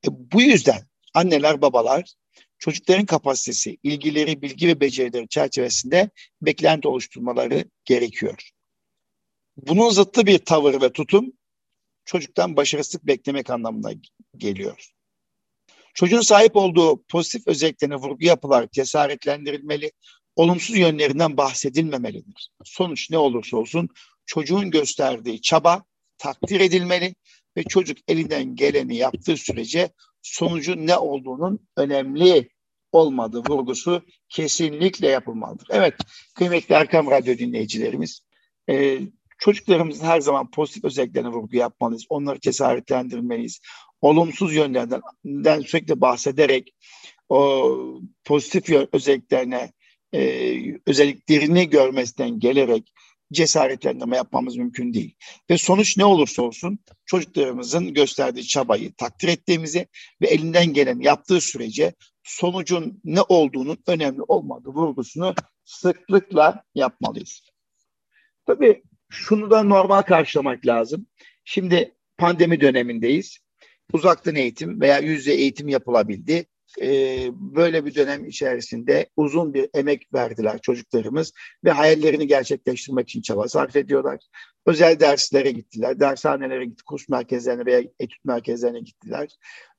[0.05, 0.83] E, bu yüzden
[1.15, 2.15] anneler, babalar
[2.61, 6.11] çocukların kapasitesi, ilgileri, bilgi ve becerileri çerçevesinde
[6.43, 8.51] beklenti oluşturmaları gerekiyor.
[9.57, 11.33] Bunun zıttı bir tavır ve tutum
[12.05, 13.93] çocuktan başarısızlık beklemek anlamına
[14.37, 14.91] geliyor.
[15.95, 19.93] Çocuğun sahip olduğu pozitif özelliklerine vurgu yapılarak cesaretlendirilmeli,
[20.37, 22.51] olumsuz yönlerinden bahsedilmemelidir.
[22.65, 23.89] Sonuç ne olursa olsun
[24.27, 25.85] çocuğun gösterdiği çaba
[26.19, 27.15] takdir edilmeli
[27.61, 29.91] ve çocuk elinden geleni yaptığı sürece
[30.23, 32.49] sonucun ne olduğunun önemli
[32.93, 35.67] olmadığı vurgusu kesinlikle yapılmalıdır.
[35.71, 35.95] Evet
[36.35, 38.21] kıymetli Erkam Radyo dinleyicilerimiz
[38.71, 38.99] e,
[39.39, 42.07] çocuklarımızın her zaman pozitif özelliklerine vurgu yapmalıyız.
[42.09, 43.61] Onları cesaretlendirmeliyiz.
[44.01, 46.75] Olumsuz yönlerden sürekli bahsederek
[47.29, 47.77] o
[48.25, 49.73] pozitif özelliklerine
[50.15, 50.21] e,
[50.87, 52.93] özelliklerini görmesinden gelerek
[53.33, 55.17] cesaretlendirme yapmamız mümkün değil.
[55.51, 59.87] Ve sonuç ne olursa olsun çocuklarımızın gösterdiği çabayı takdir ettiğimizi
[60.23, 67.51] ve elinden gelen yaptığı sürece sonucun ne olduğunun önemli olmadığı vurgusunu sıklıkla yapmalıyız.
[68.47, 71.07] Tabii şunu da normal karşılamak lazım.
[71.45, 73.39] Şimdi pandemi dönemindeyiz.
[73.93, 76.47] Uzaktan eğitim veya yüzde eğitim yapılabildi
[76.81, 81.33] e, böyle bir dönem içerisinde uzun bir emek verdiler çocuklarımız
[81.65, 84.19] ve hayallerini gerçekleştirmek için çaba sarf ediyorlar.
[84.67, 89.29] Özel derslere gittiler, dershanelere gitti, kurs merkezlerine veya etüt merkezlerine gittiler.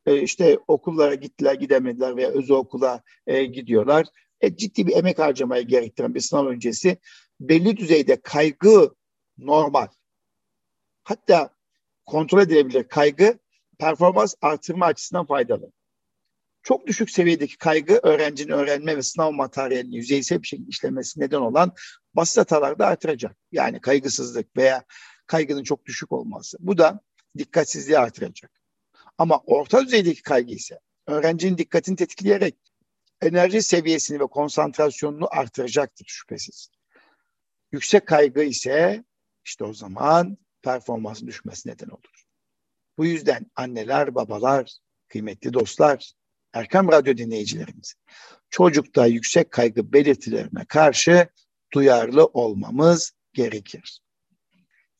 [0.05, 4.05] E, işte okullara gittiler, gidemediler veya özel okula e, gidiyorlar.
[4.41, 6.97] E, ciddi bir emek harcamaya gerektiren bir sınav öncesi
[7.39, 8.95] belli düzeyde kaygı
[9.37, 9.87] normal.
[11.03, 11.49] Hatta
[12.05, 13.39] kontrol edilebilir kaygı
[13.79, 15.71] performans artırma açısından faydalı
[16.63, 21.73] çok düşük seviyedeki kaygı öğrencinin öğrenme ve sınav materyalini yüzeysel bir şekilde işlemesi neden olan
[22.13, 23.37] basit hatalarda artıracak.
[23.51, 24.83] Yani kaygısızlık veya
[25.27, 26.57] kaygının çok düşük olması.
[26.59, 27.01] Bu da
[27.37, 28.51] dikkatsizliği artıracak.
[29.17, 32.55] Ama orta düzeydeki kaygı ise öğrencinin dikkatini tetikleyerek
[33.21, 36.69] enerji seviyesini ve konsantrasyonunu artıracaktır şüphesiz.
[37.71, 39.03] Yüksek kaygı ise
[39.45, 42.25] işte o zaman performansın düşmesi neden olur.
[42.97, 46.13] Bu yüzden anneler, babalar, kıymetli dostlar,
[46.53, 47.93] Erkam Radyo dinleyicilerimiz,
[48.49, 51.27] çocukta yüksek kaygı belirtilerine karşı
[51.73, 54.01] duyarlı olmamız gerekir.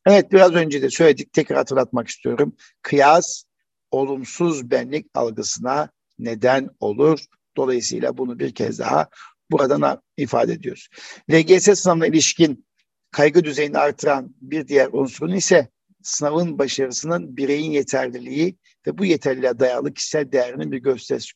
[0.06, 2.56] Evet biraz önce de söyledik tekrar hatırlatmak istiyorum.
[2.82, 3.44] Kıyas
[3.92, 7.26] olumsuz benlik algısına neden olur.
[7.58, 9.10] Dolayısıyla bunu bir kez daha
[9.52, 10.90] buradan ifade ediyoruz.
[11.32, 12.66] LGS sınavına ilişkin
[13.12, 15.70] kaygı düzeyini artıran bir diğer unsurun ise
[16.04, 20.78] sınavın başarısının bireyin yeterliliği ve bu yeterliliğe dayalı kişisel değerinin bir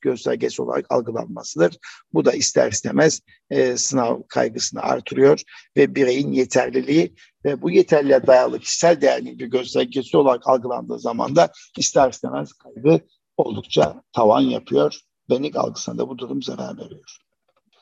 [0.01, 1.77] göstergesi, olarak algılanmasıdır.
[2.13, 5.41] Bu da ister istemez e, sınav kaygısını artırıyor
[5.77, 11.51] ve bireyin yeterliliği ve bu yeterliliğe dayalı kişisel değerinin bir göstergesi olarak algılandığı zaman da
[11.77, 12.99] ister istemez kaygı
[13.37, 14.99] oldukça tavan yapıyor.
[15.29, 17.17] Benlik algısına da bu durum zarar veriyor.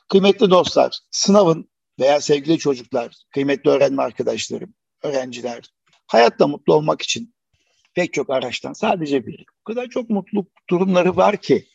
[0.08, 1.68] Kıymetli dostlar, sınavın
[2.00, 5.70] veya sevgili çocuklar, kıymetli öğrenme arkadaşlarım, öğrenciler,
[6.06, 7.34] hayatta mutlu olmak için
[7.94, 9.44] pek çok araçtan sadece bir.
[9.60, 11.66] O kadar çok mutluluk durumları var ki,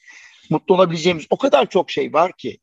[0.49, 2.59] mutlu olabileceğimiz o kadar çok şey var ki.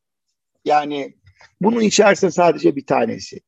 [0.65, 1.15] Yani
[1.61, 3.41] bunun içerisinde sadece bir tanesi.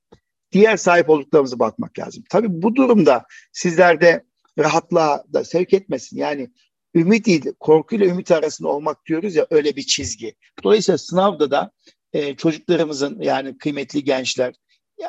[0.52, 2.24] Diğer sahip olduklarımıza bakmak lazım.
[2.30, 4.24] Tabii bu durumda sizlerde
[4.58, 6.16] rahatlığa da sevk etmesin.
[6.16, 6.50] Yani
[6.94, 10.34] ümit ile korkuyla ümit arasında olmak diyoruz ya öyle bir çizgi.
[10.64, 11.70] Dolayısıyla sınavda da
[12.12, 14.54] e, çocuklarımızın yani kıymetli gençler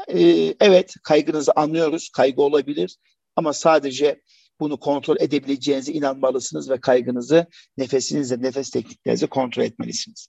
[0.07, 0.21] e,
[0.59, 2.09] evet kaygınızı anlıyoruz.
[2.09, 2.95] Kaygı olabilir
[3.35, 4.21] ama sadece
[4.60, 10.28] bunu kontrol edebileceğinize inanmalısınız ve kaygınızı nefesinizle, nefes tekniklerinizi kontrol etmelisiniz.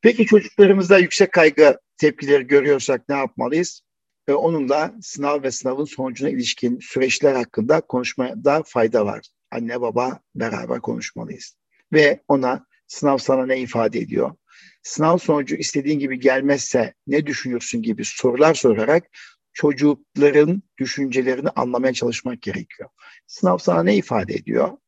[0.00, 3.82] Peki çocuklarımızda yüksek kaygı tepkileri görüyorsak ne yapmalıyız?
[4.28, 9.26] Ee, onunla sınav ve sınavın sonucuna ilişkin süreçler hakkında konuşmada fayda var.
[9.50, 11.56] Anne baba beraber konuşmalıyız.
[11.92, 14.34] Ve ona sınav sana ne ifade ediyor?
[14.82, 19.04] Sınav sonucu istediğin gibi gelmezse ne düşünürsün gibi sorular sorarak
[19.52, 22.88] çocukların düşüncelerini anlamaya çalışmak gerekiyor.
[23.26, 24.78] Sınav sana ne ifade ediyor?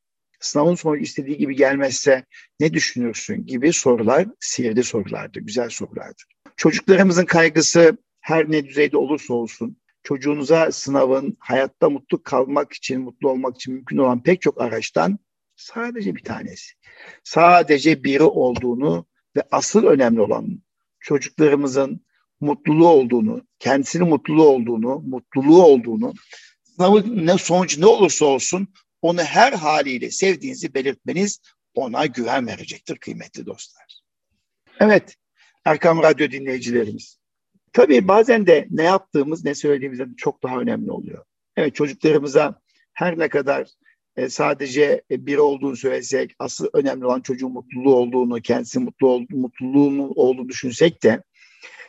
[0.41, 2.25] Sınavın sonucu istediği gibi gelmezse
[2.61, 6.27] ne düşünürsün gibi sorular sihirli sorulardır, güzel sorulardır.
[6.57, 13.57] Çocuklarımızın kaygısı her ne düzeyde olursa olsun çocuğunuza sınavın hayatta mutlu kalmak için, mutlu olmak
[13.57, 15.19] için mümkün olan pek çok araçtan
[15.57, 16.73] sadece bir tanesi.
[17.25, 20.63] Sadece biri olduğunu ve asıl önemli olan
[21.01, 22.07] çocuklarımızın
[22.41, 26.15] mutluluğu olduğunu, kendisinin mutluluğu olduğunu, mutluluğu olduğunu,
[26.65, 28.69] sınavın ne sonuç ne olursa olsun
[29.03, 31.41] onu her haliyle sevdiğinizi belirtmeniz
[31.75, 34.01] ona güven verecektir kıymetli dostlar.
[34.81, 35.15] Evet,
[35.65, 37.19] Erkam Radyo dinleyicilerimiz.
[37.73, 41.25] Tabii bazen de ne yaptığımız, ne söylediğimizden çok daha önemli oluyor.
[41.57, 42.61] Evet çocuklarımıza
[42.93, 43.69] her ne kadar
[44.17, 49.41] e, sadece e, biri olduğunu söylesek, asıl önemli olan çocuğun mutluluğu olduğunu, kendisi mutlu olduğunu,
[49.41, 51.23] mutluluğunun olduğunu düşünsek de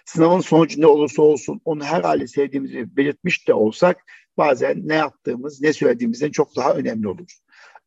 [0.05, 3.97] sınavın sonucu ne olursa olsun onu her hali sevdiğimizi belirtmiş de olsak
[4.37, 7.37] bazen ne yaptığımız, ne söylediğimizden çok daha önemli olur.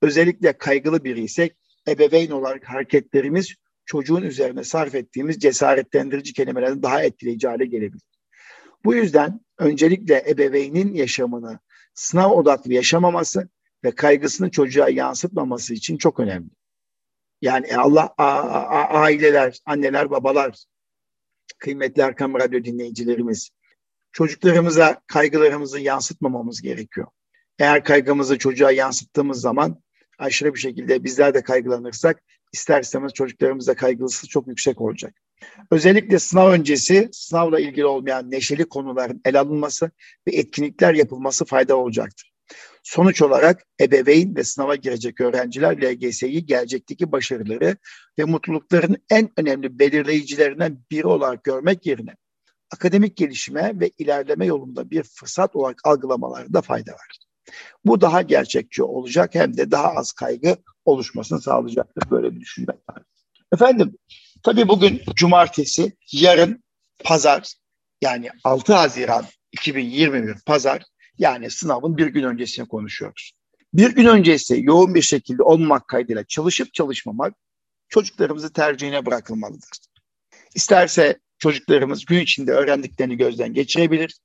[0.02, 1.56] Özellikle kaygılı biriysek
[1.88, 3.54] ebeveyn olarak hareketlerimiz
[3.84, 8.02] çocuğun üzerine sarf ettiğimiz cesaretlendirici kelimelerden daha etkileyici hale gelebilir.
[8.84, 11.58] Bu yüzden öncelikle ebeveynin yaşamını
[11.94, 13.48] sınav odaklı yaşamaması
[13.84, 16.50] ve kaygısını çocuğa yansıtmaması için çok önemli.
[17.42, 20.64] Yani Allah a, a, aileler, anneler, babalar,
[21.58, 23.50] kıymetli Erkam Radyo dinleyicilerimiz,
[24.12, 27.06] çocuklarımıza kaygılarımızı yansıtmamamız gerekiyor.
[27.58, 29.82] Eğer kaygımızı çocuğa yansıttığımız zaman
[30.18, 35.14] aşırı bir şekilde bizler de kaygılanırsak ister istemez çocuklarımızda kaygılısı çok yüksek olacak.
[35.70, 39.90] Özellikle sınav öncesi sınavla ilgili olmayan neşeli konuların ele alınması
[40.28, 42.32] ve etkinlikler yapılması fayda olacaktır.
[42.88, 47.76] Sonuç olarak ebeveyn ve sınava girecek öğrenciler LGS'yi gelecekteki başarıları
[48.18, 52.16] ve mutlulukların en önemli belirleyicilerinden biri olarak görmek yerine
[52.70, 57.18] akademik gelişime ve ilerleme yolunda bir fırsat olarak algılamalarında fayda var.
[57.84, 62.10] Bu daha gerçekçi olacak hem de daha az kaygı oluşmasını sağlayacaktır.
[62.10, 63.02] Böyle bir düşünme var.
[63.52, 63.98] Efendim,
[64.42, 66.64] tabii bugün cumartesi, yarın
[67.04, 67.54] pazar
[68.02, 70.82] yani 6 Haziran 2021 pazar
[71.18, 73.32] yani sınavın bir gün öncesini konuşuyoruz.
[73.74, 77.34] Bir gün öncesi yoğun bir şekilde olmak kaydıyla çalışıp çalışmamak
[77.88, 79.68] çocuklarımızı tercihine bırakılmalıdır.
[80.54, 84.18] İsterse çocuklarımız gün içinde öğrendiklerini gözden geçirebilir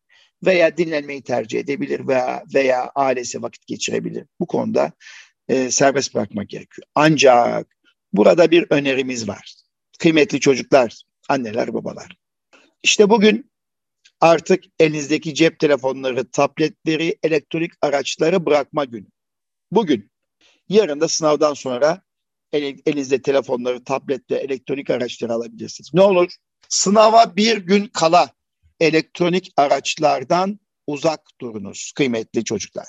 [0.46, 4.26] veya dinlenmeyi tercih edebilir veya veya ailesi vakit geçirebilir.
[4.40, 4.92] Bu konuda
[5.48, 6.88] e, serbest bırakmak gerekiyor.
[6.96, 7.68] Ancak
[8.14, 9.56] burada bir önerimiz var.
[10.00, 12.18] Kıymetli çocuklar, anneler, babalar.
[12.84, 13.52] İşte bugün
[14.24, 19.06] artık elinizdeki cep telefonları, tabletleri, elektronik araçları bırakma günü.
[19.72, 20.12] Bugün,
[20.70, 22.02] yarın da sınavdan sonra
[22.54, 25.94] elinizde telefonları, tabletleri, elektronik araçları alabilirsiniz.
[25.94, 26.32] Ne olur?
[26.70, 28.30] Sınava bir gün kala
[28.80, 32.88] elektronik araçlardan uzak durunuz kıymetli çocuklar.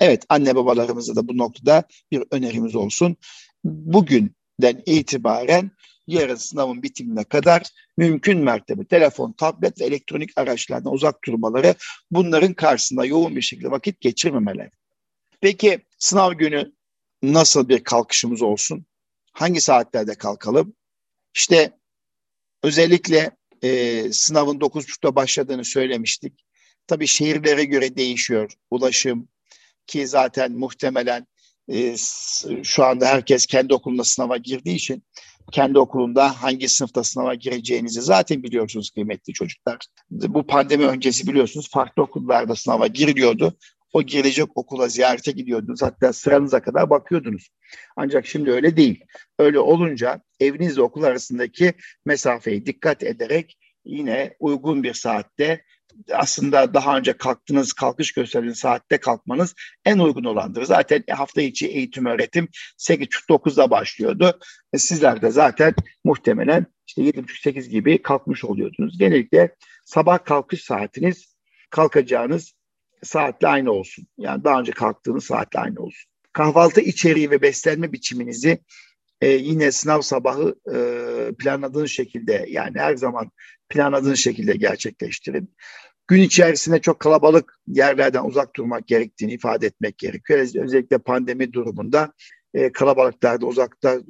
[0.00, 3.16] Evet anne babalarımıza da bu noktada bir önerimiz olsun.
[3.64, 5.70] Bugünden itibaren
[6.12, 7.62] yarın sınavın bitimine kadar
[7.96, 11.74] mümkün mertebe telefon, tablet ve elektronik araçlardan uzak durmaları
[12.10, 14.70] bunların karşısında yoğun bir şekilde vakit geçirmemeleri.
[15.40, 16.72] Peki sınav günü
[17.22, 18.86] nasıl bir kalkışımız olsun?
[19.32, 20.74] Hangi saatlerde kalkalım?
[21.34, 21.72] İşte
[22.62, 23.30] özellikle
[23.62, 26.44] e, sınavın 9.30'da başladığını söylemiştik.
[26.86, 29.28] Tabii şehirlere göre değişiyor ulaşım
[29.86, 31.26] ki zaten muhtemelen
[31.68, 31.96] e,
[32.62, 35.02] şu anda herkes kendi okulunda sınava girdiği için
[35.52, 39.78] kendi okulunda hangi sınıfta sınava gireceğinizi zaten biliyorsunuz kıymetli çocuklar.
[40.10, 43.56] Bu pandemi öncesi biliyorsunuz farklı okullarda sınava giriliyordu.
[43.92, 45.82] O girecek okula ziyarete gidiyordunuz.
[45.82, 47.48] Hatta sıranıza kadar bakıyordunuz.
[47.96, 49.04] Ancak şimdi öyle değil.
[49.38, 51.72] Öyle olunca evinizle okul arasındaki
[52.06, 55.64] mesafeyi dikkat ederek yine uygun bir saatte
[56.12, 60.64] aslında daha önce kalktınız, kalkış gösterdiğiniz saatte kalkmanız en uygun olandır.
[60.64, 64.38] Zaten hafta içi eğitim öğretim 8.30-9'da başlıyordu.
[64.72, 65.74] E sizler de zaten
[66.04, 68.98] muhtemelen işte 7.30-8 gibi kalkmış oluyordunuz.
[68.98, 71.36] Genellikle sabah kalkış saatiniz
[71.70, 72.54] kalkacağınız
[73.02, 74.06] saatle aynı olsun.
[74.18, 76.10] Yani daha önce kalktığınız saatle aynı olsun.
[76.32, 78.58] Kahvaltı içeriği ve beslenme biçiminizi
[79.22, 80.78] e, yine sınav sabahı e,
[81.34, 83.30] planladığınız şekilde yani her zaman
[83.68, 85.54] planladığınız şekilde gerçekleştirin.
[86.08, 90.38] gün içerisinde çok kalabalık yerlerden uzak durmak gerektiğini ifade etmek gerekiyor.
[90.38, 92.12] Özellikle pandemi durumunda
[92.54, 94.02] e, kalabalıklarda uzakta e,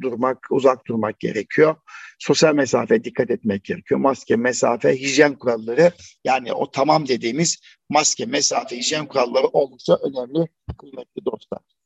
[0.00, 1.76] durmak, uzak durmak gerekiyor.
[2.18, 4.00] Sosyal mesafe dikkat etmek gerekiyor.
[4.00, 5.92] Maske, mesafe, hijyen kuralları
[6.24, 11.79] yani o tamam dediğimiz maske, mesafe, hijyen kuralları oldukça önemli kıymetli dostlar.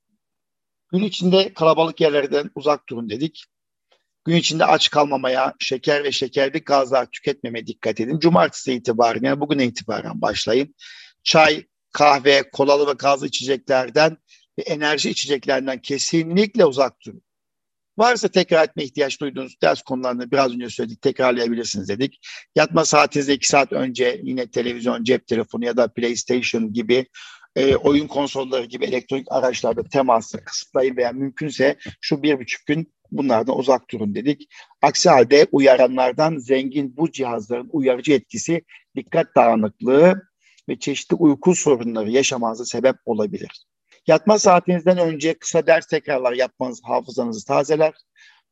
[0.94, 3.44] Gün içinde kalabalık yerlerden uzak durun dedik.
[4.24, 8.18] Gün içinde aç kalmamaya, şeker ve şekerli gazlar tüketmemeye dikkat edin.
[8.18, 10.74] Cumartesi itibaren yani bugün itibaren başlayın.
[11.22, 14.16] Çay, kahve, kolalı ve gazlı içeceklerden
[14.58, 17.22] ve enerji içeceklerinden kesinlikle uzak durun.
[17.98, 22.18] Varsa tekrar etme ihtiyaç duyduğunuz ders konularını biraz önce söyledik, tekrarlayabilirsiniz dedik.
[22.56, 27.06] Yatma saatinizde iki saat önce yine televizyon, cep telefonu ya da PlayStation gibi
[27.56, 33.58] e, oyun konsolları gibi elektronik araçlarda teması kısıtlayın veya mümkünse şu bir buçuk gün bunlardan
[33.58, 34.48] uzak durun dedik.
[34.82, 38.64] Aksi halde uyaranlardan zengin bu cihazların uyarıcı etkisi
[38.96, 40.22] dikkat dağınıklığı
[40.68, 43.66] ve çeşitli uyku sorunları yaşamanıza sebep olabilir.
[44.06, 47.94] Yatma saatinizden önce kısa ders tekrarlar yapmanız hafızanızı tazeler.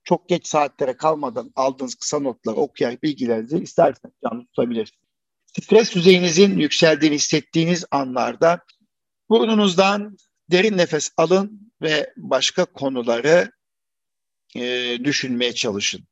[0.05, 5.03] Çok geç saatlere kalmadan aldığınız kısa notları okuyarak bilgilerinizi isterseniz canlı tutabilirsiniz.
[5.47, 8.61] Stres düzeyinizin yükseldiğini hissettiğiniz anlarda
[9.33, 10.17] burnunuzdan
[10.51, 13.53] derin nefes alın ve başka konuları
[14.57, 16.07] e, düşünmeye çalışın.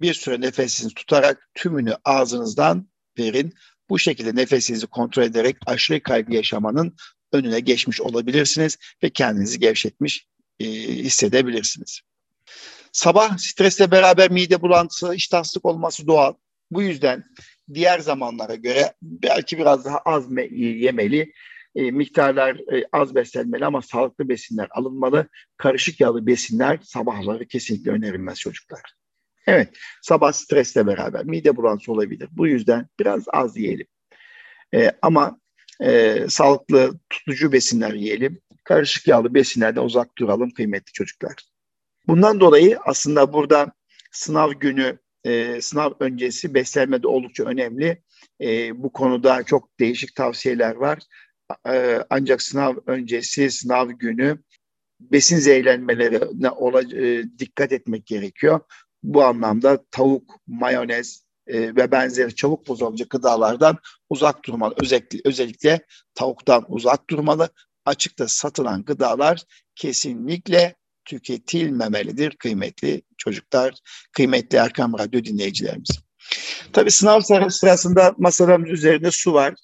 [0.00, 2.88] Bir süre nefesinizi tutarak tümünü ağzınızdan
[3.18, 3.54] verin.
[3.88, 6.96] Bu şekilde nefesinizi kontrol ederek aşırı kaygı yaşamanın
[7.32, 10.26] önüne geçmiş olabilirsiniz ve kendinizi gevşetmiş
[10.60, 12.00] e, hissedebilirsiniz.
[12.92, 16.34] Sabah stresle beraber mide bulantısı, iştahsızlık olması doğal.
[16.70, 17.24] Bu yüzden
[17.74, 21.32] diğer zamanlara göre belki biraz daha az yemeli,
[21.74, 25.28] e, miktarlar e, az beslenmeli ama sağlıklı besinler alınmalı.
[25.56, 28.82] Karışık yağlı besinler sabahları kesinlikle önerilmez çocuklar.
[29.46, 29.68] Evet,
[30.02, 32.28] sabah stresle beraber mide bulantısı olabilir.
[32.32, 33.86] Bu yüzden biraz az yiyelim.
[34.74, 35.40] E, ama
[35.80, 38.40] e, sağlıklı tutucu besinler yiyelim.
[38.64, 41.34] Karışık yağlı besinlerden uzak duralım kıymetli çocuklar.
[42.06, 43.72] Bundan dolayı aslında burada
[44.12, 48.02] sınav günü, e, sınav öncesi beslenme de oldukça önemli.
[48.40, 50.98] E, bu konuda çok değişik tavsiyeler var.
[51.68, 54.38] E, ancak sınav öncesi, sınav günü
[55.00, 58.60] besin zehirlenmelerine ola, e, dikkat etmek gerekiyor.
[59.02, 63.78] Bu anlamda tavuk, mayonez, e, ve benzeri çabuk bozulacak gıdalardan
[64.10, 64.74] uzak durmalı.
[64.80, 67.48] Özellikle, özellikle tavuktan uzak durmalı.
[67.84, 69.42] Açıkta satılan gıdalar
[69.74, 73.74] kesinlikle tüketilmemelidir kıymetli çocuklar,
[74.12, 75.90] kıymetli Erkam Radyo dinleyicilerimiz.
[76.72, 79.54] Tabii sınav sırasında masalarımız üzerinde su var.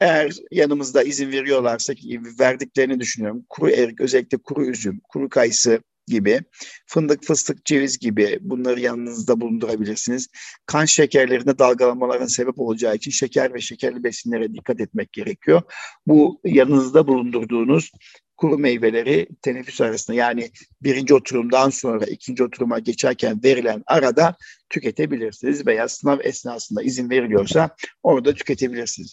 [0.00, 3.44] Eğer yanımızda izin veriyorlarsa ki verdiklerini düşünüyorum.
[3.48, 6.40] Kuru erik, özellikle kuru üzüm, kuru kayısı, gibi,
[6.86, 10.28] fındık, fıstık, ceviz gibi bunları yanınızda bulundurabilirsiniz.
[10.66, 15.62] Kan şekerlerinde dalgalamaların sebep olacağı için şeker ve şekerli besinlere dikkat etmek gerekiyor.
[16.06, 17.90] Bu yanınızda bulundurduğunuz
[18.36, 20.50] kuru meyveleri teneffüs arasında yani
[20.82, 24.36] birinci oturumdan sonra ikinci oturuma geçerken verilen arada
[24.70, 27.70] tüketebilirsiniz veya sınav esnasında izin veriliyorsa
[28.02, 29.12] orada tüketebilirsiniz.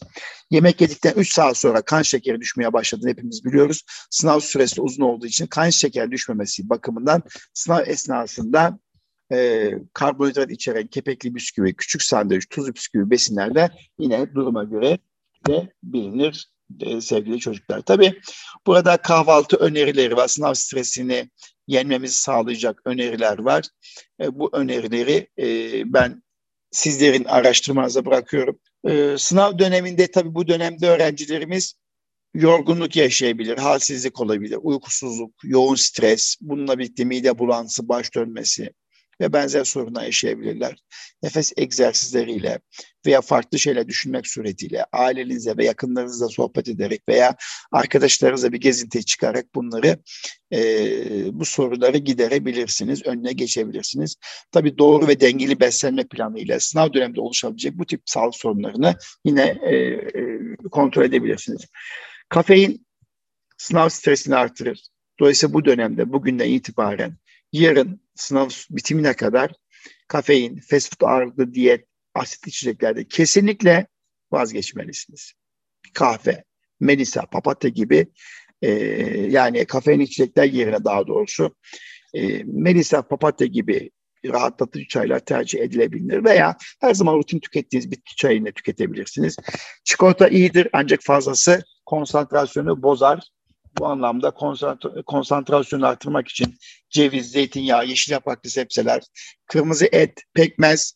[0.52, 3.84] Yemek yedikten 3 saat sonra kan şekeri düşmeye başladığını hepimiz biliyoruz.
[4.10, 8.80] Sınav süresi uzun olduğu için kan şeker düşmemesi bakımından sınav esnasında
[9.32, 14.98] e, karbonhidrat içeren kepekli bisküvi, küçük sandviç, tuzlu bisküvi besinlerde yine duruma göre
[15.48, 17.82] de bilinir e, sevgili çocuklar.
[17.82, 18.20] Tabii
[18.68, 20.28] burada kahvaltı önerileri var.
[20.28, 21.30] Sınav stresini
[21.68, 23.66] yenmemizi sağlayacak öneriler var.
[24.22, 25.46] E, bu önerileri e,
[25.94, 26.24] ben
[26.72, 28.60] sizlerin araştırmanıza bırakıyorum.
[29.18, 31.76] Sınav döneminde tabii bu dönemde öğrencilerimiz
[32.34, 38.74] yorgunluk yaşayabilir, halsizlik olabilir, uykusuzluk, yoğun stres, bununla birlikte mide bulantısı, baş dönmesi,
[39.21, 40.84] ve benzer sorunlar yaşayabilirler.
[41.23, 42.60] Nefes egzersizleriyle
[43.06, 47.36] veya farklı şeyler düşünmek suretiyle ailenizle ve yakınlarınızla sohbet ederek veya
[47.71, 49.97] arkadaşlarınızla bir gezintiye çıkarak bunları
[50.54, 50.60] e,
[51.39, 54.15] bu soruları giderebilirsiniz, önüne geçebilirsiniz.
[54.52, 58.95] Tabii doğru ve dengeli beslenme planı ile sınav döneminde oluşabilecek bu tip sağlık sorunlarını
[59.26, 60.39] yine e, e,
[60.71, 61.65] kontrol edebilirsiniz.
[62.30, 62.86] Kafein
[63.58, 64.82] sınav stresini artırır.
[65.20, 67.18] Dolayısıyla bu dönemde bugünden itibaren
[67.51, 69.51] yarın sınav bitimine kadar
[70.07, 71.86] kafein, fast food ağırlıklı diyet,
[72.16, 73.88] asitli içeceklerde kesinlikle
[74.32, 75.34] vazgeçmelisiniz.
[75.93, 76.43] Kahve,
[76.80, 78.07] melisa, papatya gibi
[78.61, 78.70] e,
[79.30, 81.55] yani kafein içecekler yerine daha doğrusu
[82.14, 83.91] e, melisa, papatya gibi
[84.26, 89.38] rahatlatıcı çaylar tercih edilebilir veya her zaman rutin tükettiğiniz bitki çayını tüketebilirsiniz.
[89.84, 93.30] Çikolata iyidir ancak fazlası konsantrasyonu bozar
[93.80, 94.32] bu anlamda
[95.05, 96.57] konsantrasyonu artırmak için
[96.89, 99.03] ceviz, zeytinyağı, yeşil yapraklı sebzeler,
[99.45, 100.93] kırmızı et, pekmez,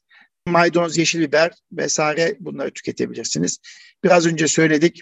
[0.47, 3.59] maydanoz, yeşil biber vesaire bunları tüketebilirsiniz.
[4.03, 5.01] Biraz önce söyledik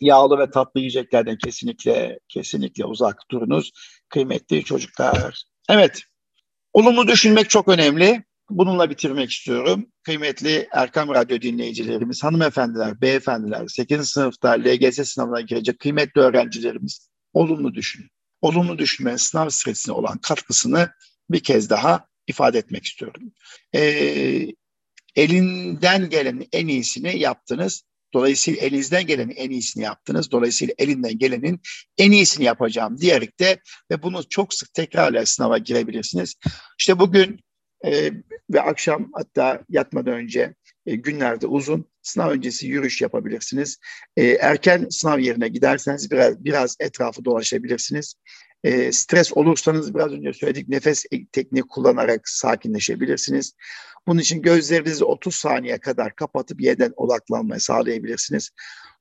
[0.00, 3.72] yağlı ve tatlı yiyeceklerden kesinlikle kesinlikle uzak durunuz
[4.08, 5.42] kıymetli çocuklar.
[5.68, 6.02] Evet.
[6.72, 8.24] Olumlu düşünmek çok önemli.
[8.50, 9.86] Bununla bitirmek istiyorum.
[10.02, 14.08] Kıymetli Erkam Radyo dinleyicilerimiz, hanımefendiler, beyefendiler, 8.
[14.08, 18.10] sınıfta LGS sınavına girecek kıymetli öğrencilerimiz olumlu düşünün.
[18.42, 20.88] Olumlu düşünmenin sınav stresine olan katkısını
[21.30, 23.32] bir kez daha ifade etmek istiyorum.
[23.74, 24.46] Ee,
[25.16, 27.82] elinden gelenin en iyisini yaptınız.
[28.14, 30.30] Dolayısıyla elinizden gelenin en iyisini yaptınız.
[30.30, 31.60] Dolayısıyla elinden gelenin
[31.98, 36.34] en iyisini yapacağım diyerek de ve bunu çok sık tekrarla sınava girebilirsiniz.
[36.78, 37.40] İşte bugün
[37.86, 38.12] e,
[38.50, 40.54] ve akşam hatta yatmadan önce
[40.86, 43.78] e, günlerde uzun sınav öncesi yürüyüş yapabilirsiniz.
[44.16, 48.14] E, erken sınav yerine giderseniz biraz, biraz etrafı dolaşabilirsiniz.
[48.64, 53.52] E, stres olursanız biraz önce söyledik nefes tekniği kullanarak sakinleşebilirsiniz.
[54.06, 58.50] Bunun için gözlerinizi 30 saniye kadar kapatıp yeniden odaklanmayı sağlayabilirsiniz.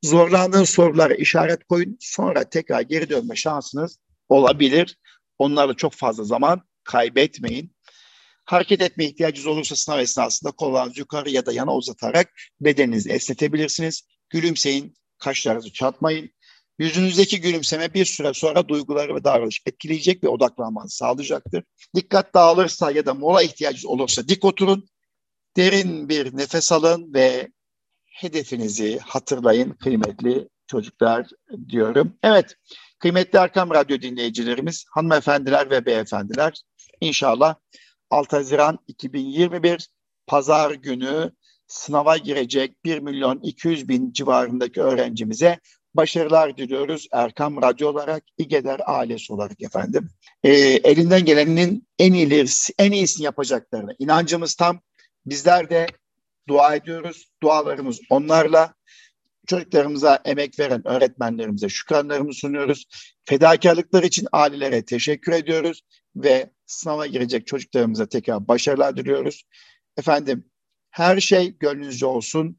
[0.04, 1.98] Zorlandığınız sorulara işaret koyun.
[2.00, 3.98] Sonra tekrar geri dönme şansınız
[4.30, 4.98] olabilir.
[5.40, 7.75] Onlarla çok fazla zaman kaybetmeyin.
[8.46, 14.02] Hareket etme ihtiyacınız olursa sınav esnasında kollarınızı yukarı ya da yana uzatarak bedeninizi esnetebilirsiniz.
[14.30, 16.30] Gülümseyin, kaşlarınızı çatmayın.
[16.80, 21.64] Yüzünüzdeki gülümseme bir süre sonra duyguları ve davranış etkileyecek ve odaklanmanızı sağlayacaktır.
[21.96, 24.90] Dikkat dağılırsa ya da mola ihtiyacınız olursa dik oturun.
[25.58, 27.52] Derin bir nefes alın ve
[28.06, 31.28] hedefinizi hatırlayın kıymetli çocuklar
[31.70, 32.18] diyorum.
[32.24, 32.56] Evet,
[33.00, 36.54] kıymetli Arkam Radyo dinleyicilerimiz, hanımefendiler ve beyefendiler,
[37.02, 37.56] inşallah
[38.16, 39.90] 6 Haziran 2021
[40.28, 41.32] Pazar günü
[41.68, 45.60] sınava girecek 1 milyon 200 bin civarındaki öğrencimize
[45.94, 50.10] başarılar diliyoruz Erkam Radyo olarak, İGEDER ailesi olarak efendim.
[50.44, 54.80] E, elinden gelenin en iyisi, en iyisini yapacaklarına inancımız tam.
[55.26, 55.88] Bizler de
[56.48, 57.26] dua ediyoruz.
[57.44, 58.74] Dualarımız onlarla.
[59.48, 62.86] Çocuklarımıza emek veren öğretmenlerimize şükranlarımızı sunuyoruz.
[63.26, 65.82] Fedakarlıklar için ailelere teşekkür ediyoruz
[66.16, 69.44] ve sınava girecek çocuklarımıza tekrar başarılar diliyoruz.
[69.98, 70.50] Efendim
[70.90, 72.58] her şey gönlünüzce olsun.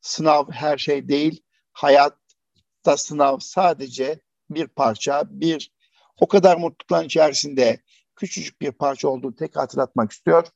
[0.00, 1.42] Sınav her şey değil.
[1.72, 4.20] Hayatta sınav sadece
[4.50, 5.72] bir parça, bir
[6.20, 7.80] o kadar mutlulukların içerisinde
[8.16, 10.46] küçücük bir parça olduğunu tek hatırlatmak istiyor.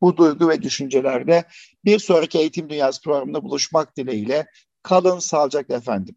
[0.00, 1.44] Bu duygu ve düşüncelerde
[1.84, 4.46] bir sonraki Eğitim Dünyası programında buluşmak dileğiyle
[4.82, 6.16] kalın sağlıcakla efendim.